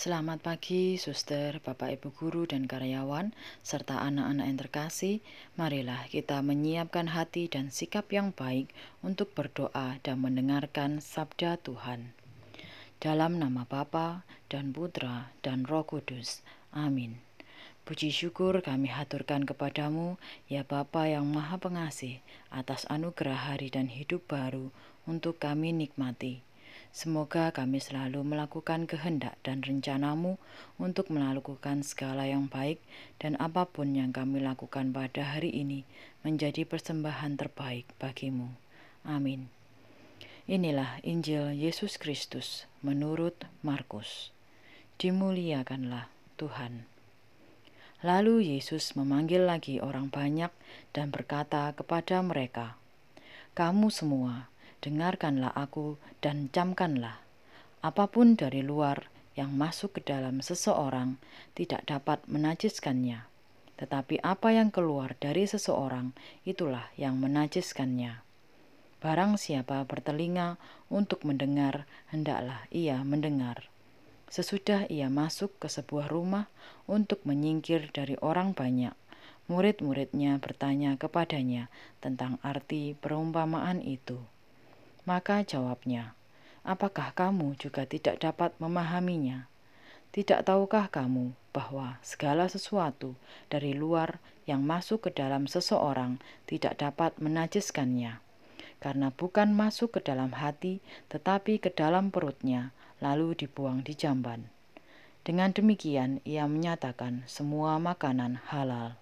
[0.00, 5.20] Selamat pagi, suster, Bapak Ibu guru dan karyawan, serta anak-anak yang terkasih.
[5.60, 8.72] Marilah kita menyiapkan hati dan sikap yang baik
[9.04, 12.16] untuk berdoa dan mendengarkan sabda Tuhan.
[12.96, 16.40] Dalam nama Bapa dan Putra dan Roh Kudus.
[16.72, 17.20] Amin.
[17.84, 20.16] Puji syukur kami haturkan kepadamu,
[20.48, 24.72] ya Bapa yang Maha Pengasih, atas anugerah hari dan hidup baru
[25.04, 26.40] untuk kami nikmati.
[26.90, 30.42] Semoga kami selalu melakukan kehendak dan rencanamu
[30.74, 32.82] untuk melakukan segala yang baik
[33.22, 35.86] dan apa pun yang kami lakukan pada hari ini
[36.26, 38.50] menjadi persembahan terbaik bagimu.
[39.06, 39.46] Amin.
[40.50, 44.34] Inilah Injil Yesus Kristus menurut Markus.
[44.98, 46.10] Dimuliakanlah
[46.42, 46.90] Tuhan.
[48.02, 50.50] Lalu Yesus memanggil lagi orang banyak
[50.90, 52.74] dan berkata kepada mereka,
[53.54, 54.50] "Kamu semua,
[54.80, 57.20] dengarkanlah aku dan camkanlah.
[57.80, 59.08] Apa pun dari luar
[59.38, 61.16] yang masuk ke dalam seseorang
[61.56, 63.24] tidak dapat menajiskannya,
[63.80, 66.12] tetapi apa yang keluar dari seseorang
[66.44, 68.20] itulah yang menajiskannya.
[69.00, 70.60] Barang siapa bertelinga
[70.92, 73.72] untuk mendengar, hendaklah ia mendengar.
[74.28, 76.52] Sesudah ia masuk ke sebuah rumah
[76.84, 78.92] untuk menyingkir dari orang banyak,
[79.48, 81.72] murid-muridnya bertanya kepadanya
[82.04, 84.20] tentang arti perumpamaan itu.
[85.08, 86.14] Maka jawabnya,
[86.60, 89.48] Apakah kamu juga tidak dapat memahaminya?
[90.12, 93.16] Tidak tahukah kamu bahwa segala sesuatu
[93.48, 98.20] dari luar yang masuk ke dalam seseorang tidak dapat menajiskannya?
[98.76, 104.52] Karena bukan masuk ke dalam hati, tetapi ke dalam perutnya, lalu dibuang di jamban.
[105.24, 109.00] Dengan demikian, ia menyatakan semua makanan halal.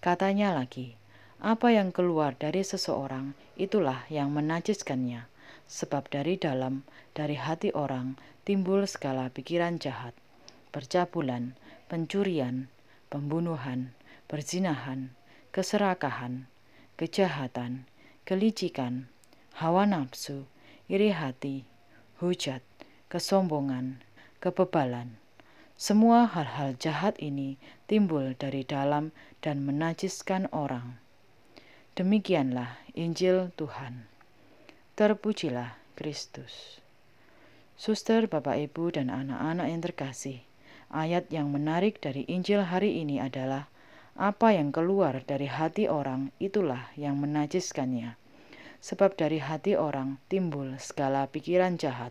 [0.00, 0.96] Katanya lagi,
[1.42, 5.26] apa yang keluar dari seseorang, itulah yang menajiskannya.
[5.64, 6.84] Sebab dari dalam,
[7.16, 10.12] dari hati orang, timbul segala pikiran jahat,
[10.70, 11.56] percabulan,
[11.88, 12.68] pencurian,
[13.08, 13.96] pembunuhan,
[14.28, 15.14] perzinahan,
[15.54, 16.50] keserakahan,
[17.00, 17.88] kejahatan,
[18.28, 19.08] kelicikan,
[19.56, 20.50] hawa nafsu,
[20.90, 21.64] iri hati,
[22.18, 22.60] hujat,
[23.08, 24.02] kesombongan,
[24.42, 25.16] kebebalan.
[25.74, 27.58] Semua hal-hal jahat ini
[27.90, 29.10] timbul dari dalam
[29.42, 31.03] dan menajiskan orang.
[31.94, 34.10] Demikianlah Injil Tuhan.
[34.98, 36.82] Terpujilah Kristus.
[37.78, 40.42] Suster, Bapak, Ibu, dan anak-anak yang terkasih,
[40.90, 43.70] ayat yang menarik dari Injil hari ini adalah
[44.18, 48.18] apa yang keluar dari hati orang itulah yang menajiskannya.
[48.82, 52.10] Sebab dari hati orang timbul segala pikiran jahat,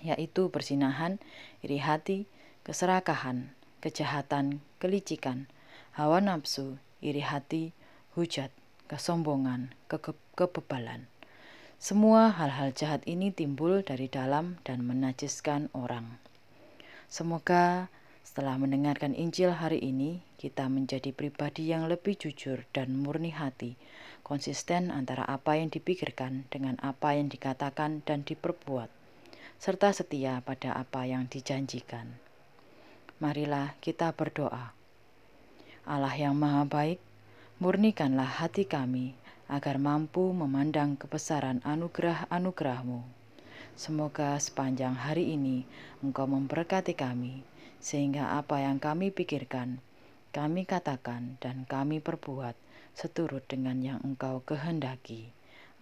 [0.00, 1.20] yaitu persinahan,
[1.60, 2.24] iri hati,
[2.64, 3.52] keserakahan,
[3.84, 5.52] kejahatan, kelicikan,
[6.00, 7.76] hawa nafsu, iri hati,
[8.16, 8.48] hujat,
[8.90, 10.02] kesombongan, ke
[10.34, 11.06] kebebalan.
[11.78, 16.18] Semua hal-hal jahat ini timbul dari dalam dan menajiskan orang.
[17.06, 17.86] Semoga
[18.26, 23.74] setelah mendengarkan Injil hari ini, kita menjadi pribadi yang lebih jujur dan murni hati,
[24.22, 28.86] konsisten antara apa yang dipikirkan dengan apa yang dikatakan dan diperbuat,
[29.58, 32.18] serta setia pada apa yang dijanjikan.
[33.18, 34.70] Marilah kita berdoa.
[35.82, 37.02] Allah yang Maha Baik,
[37.60, 39.12] Murnikanlah hati kami
[39.44, 43.04] agar mampu memandang kebesaran anugerah-anugerahmu.
[43.76, 45.68] Semoga sepanjang hari ini
[46.00, 47.44] Engkau memberkati kami,
[47.76, 49.76] sehingga apa yang kami pikirkan,
[50.32, 52.56] kami katakan, dan kami perbuat
[52.96, 55.28] seturut dengan yang Engkau kehendaki.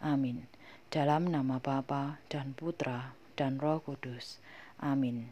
[0.02, 0.50] Amin.
[0.90, 4.42] Dalam nama Bapa dan Putra dan Roh Kudus.
[4.82, 5.30] Amin.